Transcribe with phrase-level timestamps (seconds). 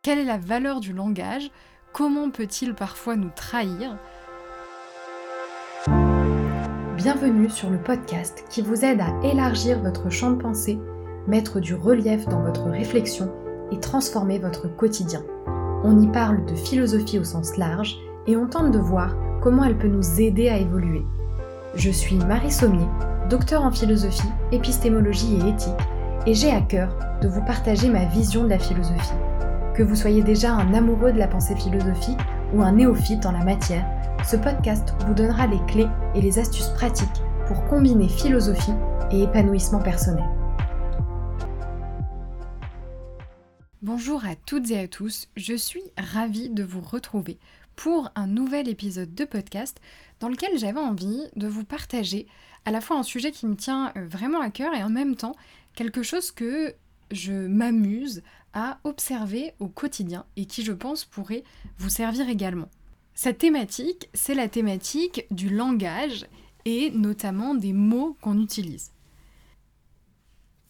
[0.00, 1.50] Quelle est la valeur du langage?
[1.92, 3.96] Comment peut-il parfois nous trahir?
[6.96, 10.78] Bienvenue sur le podcast qui vous aide à élargir votre champ de pensée,
[11.26, 13.32] mettre du relief dans votre réflexion
[13.72, 15.24] et transformer votre quotidien.
[15.82, 17.96] On y parle de philosophie au sens large
[18.28, 21.02] et on tente de voir comment elle peut nous aider à évoluer.
[21.74, 22.86] Je suis Marie Sommier,
[23.28, 25.74] docteur en philosophie, épistémologie et éthique,
[26.24, 29.14] et j'ai à cœur de vous partager ma vision de la philosophie
[29.78, 32.18] que vous soyez déjà un amoureux de la pensée philosophique
[32.52, 33.86] ou un néophyte en la matière,
[34.28, 35.86] ce podcast vous donnera les clés
[36.16, 37.06] et les astuces pratiques
[37.46, 38.72] pour combiner philosophie
[39.12, 40.24] et épanouissement personnel.
[43.80, 47.38] Bonjour à toutes et à tous, je suis ravie de vous retrouver
[47.76, 49.80] pour un nouvel épisode de podcast
[50.18, 52.26] dans lequel j'avais envie de vous partager
[52.64, 55.14] à la fois un sujet qui me tient euh, vraiment à cœur et en même
[55.14, 55.36] temps
[55.76, 56.74] quelque chose que
[57.12, 58.22] je m'amuse
[58.52, 61.44] à observer au quotidien et qui, je pense, pourrait
[61.78, 62.68] vous servir également.
[63.14, 66.26] Cette thématique, c'est la thématique du langage
[66.64, 68.92] et notamment des mots qu'on utilise.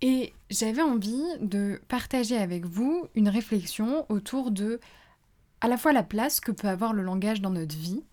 [0.00, 4.80] Et j'avais envie de partager avec vous une réflexion autour de
[5.60, 8.04] à la fois la place que peut avoir le langage dans notre vie,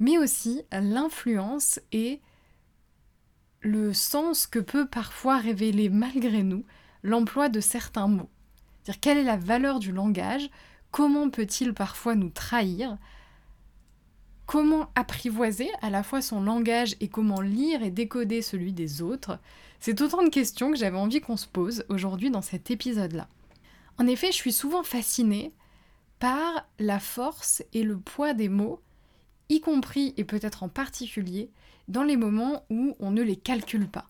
[0.00, 2.20] mais aussi l'influence et
[3.60, 6.64] le sens que peut parfois révéler malgré nous
[7.04, 8.30] l'emploi de certains mots.
[8.84, 10.50] Dire quelle est la valeur du langage?
[10.90, 12.98] Comment peut-il parfois nous trahir?
[14.46, 19.38] Comment apprivoiser à la fois son langage et comment lire et décoder celui des autres?
[19.80, 23.28] C'est autant de questions que j'avais envie qu'on se pose aujourd'hui dans cet épisode-là.
[23.98, 25.52] En effet, je suis souvent fascinée
[26.18, 28.80] par la force et le poids des mots,
[29.48, 31.50] y compris et peut-être en particulier
[31.88, 34.08] dans les moments où on ne les calcule pas.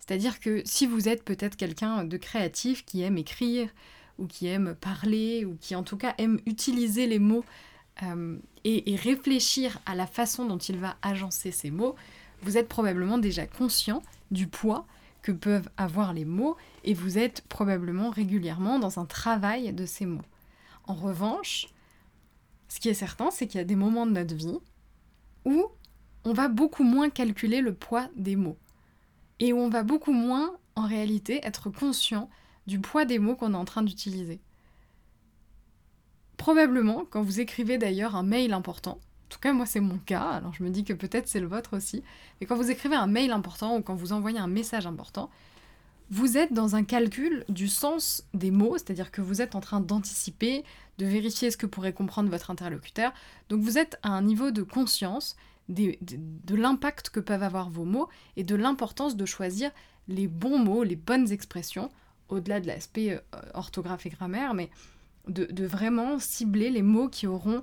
[0.00, 3.68] C'est-à-dire que si vous êtes peut-être quelqu'un de créatif qui aime écrire,
[4.18, 7.44] ou qui aime parler, ou qui en tout cas aime utiliser les mots
[8.02, 11.94] euh, et, réfléchir à la façon dont il va agencer ces mots,
[12.42, 14.86] vous êtes probablement déjà conscient du poids
[15.20, 20.06] que peuvent avoir les mots et vous êtes probablement régulièrement dans un travail de ces
[20.06, 20.24] mots.
[20.84, 21.68] En revanche,
[22.68, 24.58] ce qui est certain, c'est qu'il y a des moments de notre vie
[25.44, 25.66] où
[26.24, 28.58] on va beaucoup moins calculer le poids des mots
[29.38, 32.30] et où on va beaucoup moins en réalité être conscient
[32.66, 34.40] du poids des mots qu'on est en train d'utiliser.
[36.36, 40.30] Probablement, quand vous écrivez d'ailleurs un mail important, en tout cas moi c'est mon cas,
[40.30, 42.02] alors je me dis que peut-être c'est le vôtre aussi,
[42.40, 45.30] mais quand vous écrivez un mail important ou quand vous envoyez un message important,
[46.10, 49.80] vous êtes dans un calcul du sens des mots, c'est-à-dire que vous êtes en train
[49.80, 50.62] d'anticiper,
[50.98, 53.12] de vérifier ce que pourrait comprendre votre interlocuteur,
[53.48, 55.36] donc vous êtes à un niveau de conscience
[55.68, 55.96] de,
[56.54, 59.70] l'impact que peuvent avoir vos mots et de l'importance de choisir
[60.08, 61.90] les bons mots, les bonnes expressions
[62.32, 64.70] au-delà de l'aspect euh, orthographe et grammaire, mais
[65.28, 67.62] de, vraiment cibler les mots qui auront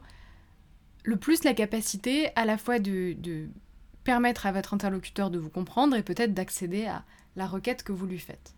[1.04, 3.16] le plus la capacité à la fois de,
[4.04, 7.04] permettre à votre interlocuteur de vous comprendre et peut-être d'accéder à
[7.36, 8.54] la requête que vous lui faites.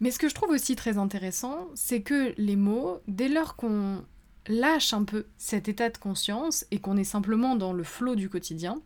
[0.00, 4.04] Mais ce que je trouve aussi très intéressant, c'est que les mots, dès lors qu'on
[4.48, 8.28] lâche un peu cet état de conscience et qu'on est simplement dans le flot du
[8.28, 8.80] quotidien,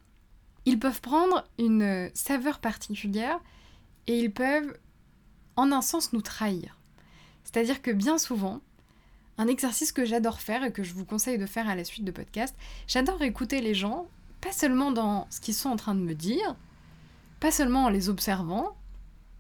[0.65, 3.39] ils peuvent prendre une saveur particulière
[4.07, 4.77] et ils peuvent
[5.57, 6.79] en un sens nous trahir.
[7.45, 8.61] C'est-à-dire que bien souvent,
[9.39, 12.05] un exercice que j'adore faire et que je vous conseille de faire à la suite
[12.05, 12.55] de podcast,
[12.87, 14.09] j'adore écouter les gens,
[14.41, 16.57] pas seulement dans ce qu'ils sont en train de me dire,
[17.41, 18.77] pas seulement en les observant,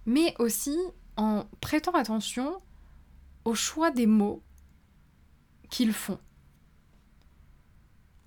[0.05, 0.78] mais aussi
[1.16, 2.59] en prêtant attention
[3.44, 4.43] au choix des mots
[5.71, 6.19] qu'ils font.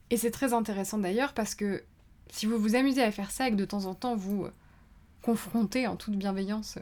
[0.10, 1.84] Et c'est très intéressant d'ailleurs parce que
[2.32, 4.48] si vous vous amusez à faire ça et que de temps en temps vous
[5.22, 6.80] confrontez en toute bienveillance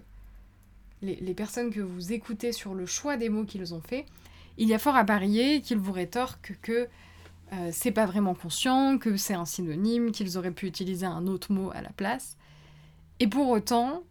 [1.02, 4.06] les, personnes que vous écoutez sur le choix des mots qu'ils ont fait,
[4.58, 6.88] il y a fort à parier qu'ils vous rétorquent que
[7.54, 11.52] euh, c'est pas vraiment conscient, que c'est un synonyme, qu'ils auraient pu utiliser un autre
[11.52, 12.38] mot à la place.
[13.20, 14.04] Et pour autant,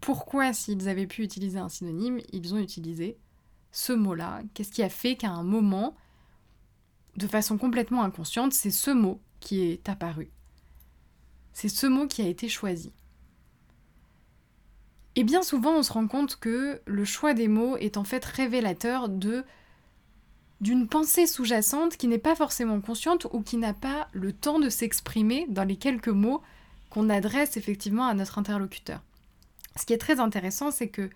[0.00, 3.16] pourquoi s'ils avaient pu utiliser un synonyme, ils ont utilisé
[3.72, 4.42] ce mot-là?
[4.54, 5.96] Qu'est-ce qui a fait qu'à un moment,
[7.16, 10.30] de façon complètement inconsciente, c'est ce mot qui est apparu?
[11.52, 12.92] C'est ce mot qui a été choisi.
[15.18, 18.24] Et bien souvent, on se rend compte que le choix des mots est en fait
[18.24, 19.44] révélateur de
[20.60, 24.68] d'une pensée sous-jacente qui n'est pas forcément consciente ou qui n'a pas le temps de
[24.68, 26.40] s'exprimer dans les quelques mots
[26.88, 29.02] qu'on adresse effectivement à notre interlocuteur.
[29.74, 31.10] Ce qui est très intéressant, c'est que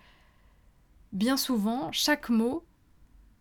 [1.13, 2.65] bien souvent, chaque mot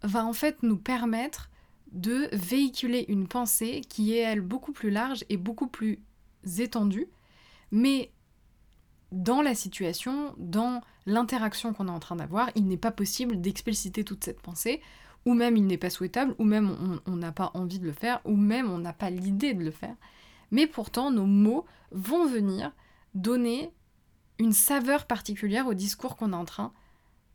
[0.03, 1.49] va en fait nous permettre
[1.91, 5.97] de véhiculer une pensée qui est, elle, beaucoup plus large et beaucoup plus
[6.59, 7.07] étendue,
[7.71, 8.11] mais
[9.11, 14.03] dans la situation, dans l'interaction qu'on est en train d'avoir, il n'est pas possible d'expliciter
[14.03, 14.81] toute cette pensée,
[15.25, 18.21] ou même il n'est pas souhaitable, ou même on n'a pas envie de le faire,
[18.25, 19.95] ou même on n'a pas l'idée de le faire.
[20.49, 22.71] Mais pourtant, nos mots vont venir
[23.13, 23.71] donner
[24.39, 26.73] une saveur particulière au discours qu'on est en train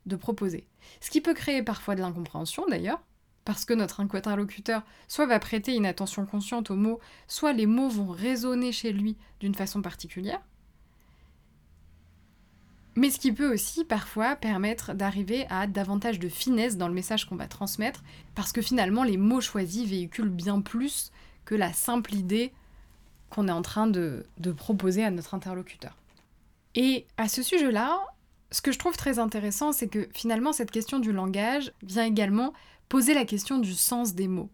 [0.05, 0.67] de proposer.
[0.99, 3.01] Ce qui peut créer parfois de l'incompréhension d'ailleurs,
[3.45, 7.87] parce que notre interlocuteur soit va prêter une attention consciente aux mots, soit les mots
[7.87, 10.41] vont résonner chez lui d'une façon particulière.
[12.97, 17.25] Mais ce qui peut aussi parfois permettre d'arriver à davantage de finesse dans le message
[17.25, 18.03] qu'on va transmettre,
[18.33, 21.11] parce que finalement les mots choisis véhiculent bien plus
[21.45, 22.51] que la simple idée
[23.29, 24.25] qu'on est en train de,
[24.57, 25.95] proposer à notre interlocuteur.
[26.73, 27.99] Et à ce sujet-là,
[28.49, 32.51] ce que je trouve très intéressant, c'est que finalement cette question du langage vient également
[32.89, 34.49] poser la question du sens des mots.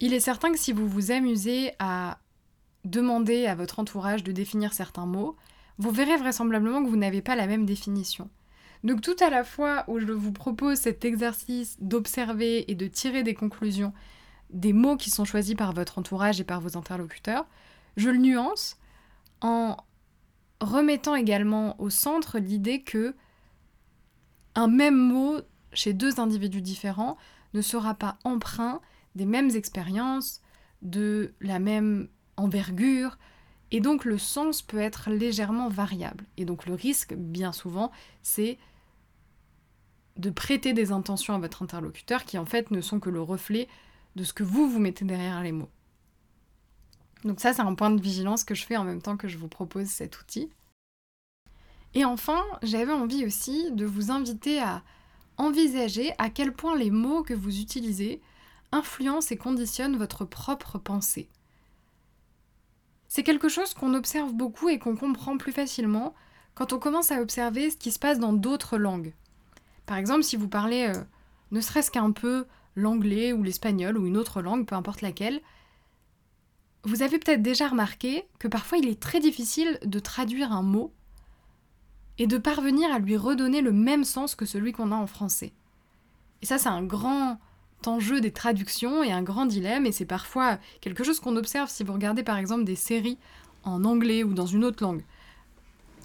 [0.00, 2.18] Il est certain que si vous vous amusez à
[2.84, 5.36] demander à votre entourage de définir certains mots,
[5.80, 8.28] vous verrez vraisemblablement que vous n'avez pas la même définition.
[8.84, 13.22] Donc tout à la fois où je vous propose cet exercice d'observer et de tirer
[13.22, 13.94] des conclusions
[14.50, 17.46] des mots qui sont choisis par votre entourage et par vos interlocuteurs,
[17.96, 18.76] je le nuance
[19.40, 19.78] en
[20.60, 23.14] remettant également au centre l'idée que
[24.54, 25.38] un même mot
[25.72, 27.16] chez deux individus différents
[27.54, 28.82] ne sera pas emprunt
[29.14, 30.42] des mêmes expériences,
[30.82, 33.16] de la même envergure,
[33.70, 36.24] et donc le sens peut être légèrement variable.
[36.36, 37.90] Et donc le risque, bien souvent,
[38.22, 38.58] c'est
[40.16, 43.68] de prêter des intentions à votre interlocuteur qui en fait ne sont que le reflet
[44.16, 45.70] de ce que vous vous mettez derrière les mots.
[47.24, 49.38] Donc ça, c'est un point de vigilance que je fais en même temps que je
[49.38, 50.50] vous propose cet outil.
[51.94, 54.82] Et enfin, j'avais envie aussi de vous inviter à
[55.36, 58.20] envisager à quel point les mots que vous utilisez
[58.72, 61.28] influencent et conditionnent votre propre pensée.
[63.10, 66.14] C'est quelque chose qu'on observe beaucoup et qu'on comprend plus facilement
[66.54, 69.14] quand on commence à observer ce qui se passe dans d'autres langues.
[69.84, 71.02] Par exemple, si vous parlez euh,
[71.50, 72.46] ne serait-ce qu'un peu
[72.76, 75.40] l'anglais ou l'espagnol ou une autre langue, peu importe laquelle,
[76.84, 80.94] vous avez peut-être déjà remarqué que parfois il est très difficile de traduire un mot
[82.18, 85.52] et de parvenir à lui redonner le même sens que celui qu'on a en français.
[86.42, 87.40] Et ça, c'est un grand
[87.86, 91.84] enjeu des traductions et un grand dilemme, et c'est parfois quelque chose qu'on observe si
[91.84, 93.18] vous regardez par exemple des séries
[93.64, 95.04] en anglais ou dans une autre langue,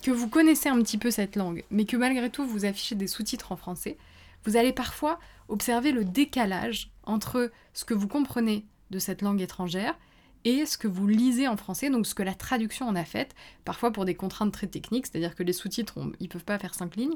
[0.04, 3.08] que vous connaissez un petit peu cette langue, mais que malgré tout vous affichez des
[3.08, 3.98] sous-titres en français,
[4.44, 9.98] vous allez parfois observer le décalage entre ce que vous comprenez de cette langue étrangère
[10.44, 13.34] et ce que vous lisez en français, donc ce que la traduction en a fait,
[13.64, 16.96] parfois pour des contraintes très techniques, c'est-à-dire que les sous-titres, ils peuvent pas faire cinq
[16.96, 17.16] lignes,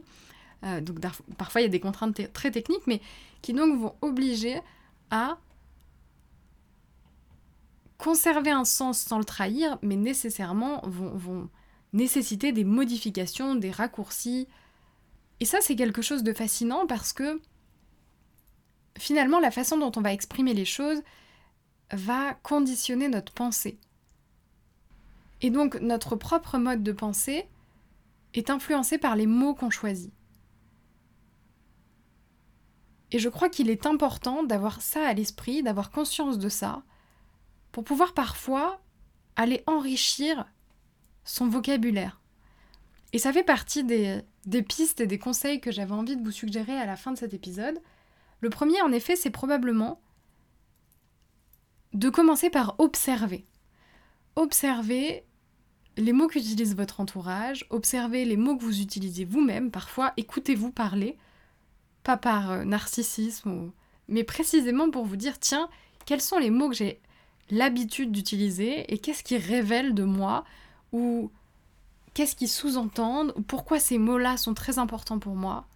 [0.64, 1.00] euh, donc
[1.38, 3.02] parfois il y a des contraintes très techniques, mais
[3.42, 4.62] qui donc vont obliger
[5.12, 5.38] à
[7.98, 11.50] conserver un sens sans le trahir, mais nécessairement vont, vont
[11.94, 14.48] nécessiter des modifications, des raccourcis.
[15.40, 17.42] Et ça, c'est quelque chose de fascinant parce que
[18.98, 21.02] finalement, la façon dont on va exprimer les choses
[21.92, 23.80] va conditionner notre pensée.
[25.42, 27.48] Et donc, notre propre mode de pensée
[28.34, 30.14] est influencé par les mots qu'on choisit.
[33.12, 36.84] Et je crois qu'il est important d'avoir ça à l'esprit, d'avoir conscience de ça,
[37.72, 38.82] pour pouvoir parfois
[39.36, 40.46] aller enrichir
[41.24, 42.20] son vocabulaire.
[43.14, 44.24] Et ça fait partie des,
[44.64, 47.34] pistes et des conseils que j'avais envie de vous suggérer à la fin de cet
[47.34, 47.80] épisode.
[48.42, 50.02] Le premier, en effet, c'est probablement
[51.94, 53.46] de commencer par observer.
[54.36, 55.26] Observer
[55.98, 61.18] les mots qu'utilise votre entourage, observer les mots que vous utilisez vous-même, parfois écoutez-vous parler,
[62.04, 63.72] pas par euh, narcissisme,
[64.08, 65.70] mais précisément pour vous dire, tiens,
[66.06, 67.00] quels sont les mots que j'ai
[67.50, 70.46] l'habitude d'utiliser et qu'est-ce qui révèle de moi
[70.92, 71.32] ou
[72.14, 75.68] qu'est-ce qui sous-entendent ou pourquoi ces mots-là sont très importants pour moi.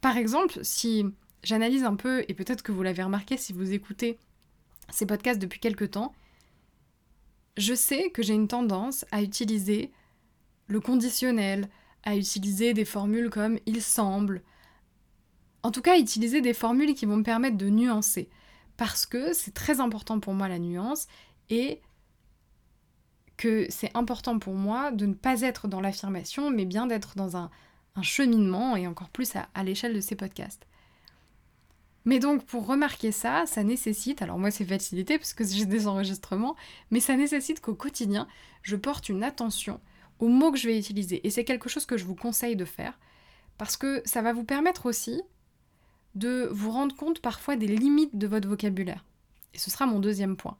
[0.00, 1.04] Par exemple, si
[1.42, 4.18] j'analyse un peu, et peut-être que vous l'avez remarqué si vous écoutez
[4.90, 6.14] ces podcasts depuis quelque temps,
[7.56, 9.90] je sais que j'ai une tendance à utiliser
[10.66, 11.68] le conditionnel,
[12.04, 14.42] à utiliser des formules comme il semble.
[15.62, 18.28] En tout cas, utiliser des formules qui vont me permettre de nuancer.
[18.76, 21.06] Parce que c'est très important pour moi la nuance
[21.50, 21.82] et
[23.36, 27.36] que c'est important pour moi de ne pas être dans l'affirmation, mais bien d'être dans
[27.36, 27.50] un,
[28.02, 30.66] cheminement et encore plus à l'échelle de ces podcasts.
[32.04, 35.86] Mais donc pour remarquer ça, ça nécessite, alors moi c'est facilité parce que j'ai des
[35.86, 36.56] enregistrements,
[36.90, 38.26] mais ça nécessite qu'au quotidien,
[38.62, 39.80] je porte une attention
[40.20, 41.26] aux mots que je vais utiliser.
[41.26, 42.98] Et c'est quelque chose que je vous conseille de faire,
[43.58, 45.20] parce que ça va vous permettre aussi
[46.14, 49.04] de vous rendre compte parfois des limites de votre vocabulaire.
[49.54, 50.56] Et ce sera mon deuxième point.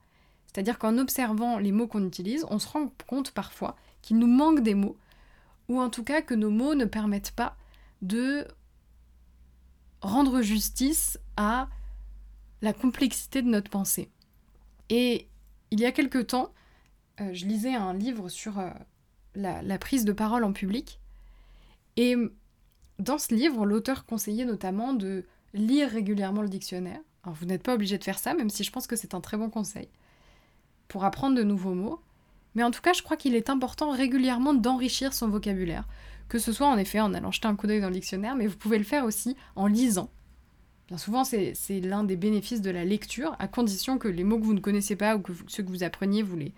[0.46, 4.60] C'est-à-dire qu'en observant les mots qu'on utilise, on se rend compte parfois qu'il nous manque
[4.60, 4.96] des mots,
[5.68, 7.56] ou en tout cas que nos mots ne permettent pas
[8.02, 8.46] de
[10.02, 11.68] rendre justice à
[12.62, 14.10] la complexité de notre pensée.
[14.88, 15.28] Et
[15.70, 16.52] il y a quelque temps,
[17.20, 18.70] euh, je lisais un livre sur euh,
[19.34, 21.00] la, prise de parole en public.
[21.96, 22.16] Et
[22.98, 27.00] dans ce livre, l'auteur conseillait notamment de lire régulièrement le dictionnaire.
[27.24, 29.20] Alors vous n'êtes pas obligé de faire ça, même si je pense que c'est un
[29.20, 29.88] très bon conseil,
[30.88, 32.00] pour apprendre de nouveaux mots.
[32.54, 35.86] Mais en tout cas, je crois qu'il est important régulièrement d'enrichir son vocabulaire,
[36.28, 38.46] que ce soit en effet en allant jeter un coup d'œil dans le dictionnaire, mais
[38.46, 40.10] vous pouvez le faire aussi en lisant.
[40.88, 44.44] Bien souvent, c'est l'un des bénéfices de la lecture, à condition que les mots que
[44.44, 46.52] vous ne connaissez pas ou que ceux que vous appreniez, vous les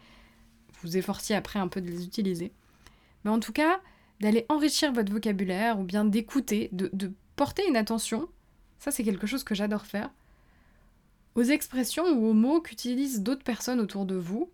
[0.82, 2.52] vous efforciez après un peu de les utiliser.
[3.24, 3.80] Mais en tout cas,
[4.20, 8.28] d'aller enrichir votre vocabulaire ou bien d'écouter, de, porter une attention,
[8.78, 10.10] ça c'est quelque chose que j'adore faire,
[11.34, 14.50] aux expressions ou aux mots qu'utilisent d'autres personnes autour de vous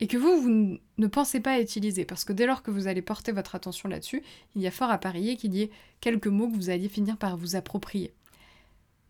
[0.00, 2.04] et que vous, vous ne pensez pas à utiliser.
[2.04, 4.22] Parce que dès lors que vous allez porter votre attention là-dessus,
[4.54, 7.16] il y a fort à parier qu'il y ait quelques mots que vous alliez finir
[7.16, 8.12] par vous approprier.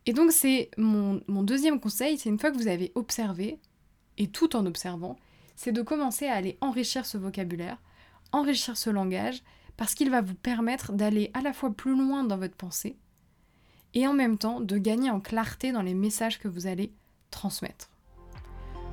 [0.06, 3.58] Et donc c'est mon deuxième conseil, c'est une fois que vous avez observé,
[4.18, 5.16] et tout en observant,
[5.56, 7.78] c'est de commencer à aller enrichir ce vocabulaire,
[8.32, 9.42] enrichir ce langage,
[9.76, 12.96] parce qu'il va vous permettre d'aller à la fois plus loin dans votre pensée,
[13.94, 16.92] et en même temps de gagner en clarté dans les messages que vous allez
[17.30, 17.90] transmettre.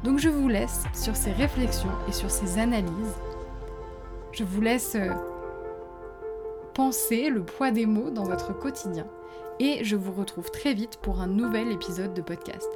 [0.04, 3.16] Donc je vous laisse sur ces réflexions et sur ces analyses.
[4.32, 5.14] Je vous laisse euh,
[6.74, 9.08] penser le poids des mots dans votre quotidien.
[9.60, 12.70] Et je vous retrouve très vite pour un nouvel épisode de podcast.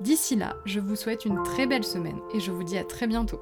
[0.00, 3.06] D'ici là, je vous souhaite une très belle semaine et je vous dis à très
[3.06, 3.40] bientôt.